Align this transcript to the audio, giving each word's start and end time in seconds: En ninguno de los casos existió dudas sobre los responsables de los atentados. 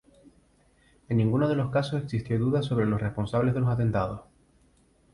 En 1.09 1.17
ninguno 1.17 1.47
de 1.47 1.55
los 1.55 1.69
casos 1.69 2.01
existió 2.01 2.39
dudas 2.39 2.65
sobre 2.65 2.87
los 2.87 2.99
responsables 2.99 3.53
de 3.53 3.59
los 3.59 3.69
atentados. 3.69 4.21